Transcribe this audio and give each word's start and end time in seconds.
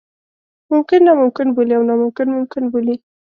ممکن 0.71 0.99
ناممکن 1.07 1.47
بولي 1.55 1.73
او 1.77 1.83
ناممکن 1.89 2.27
ممکن 2.37 2.63
بولي. 2.71 2.95